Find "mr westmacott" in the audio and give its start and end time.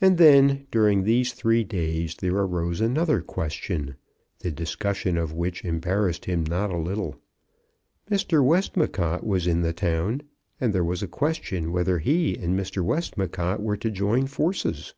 8.08-9.26, 12.56-13.60